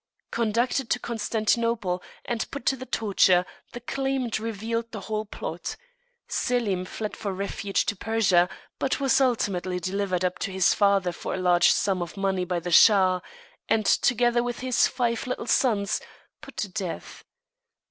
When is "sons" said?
15.45-16.01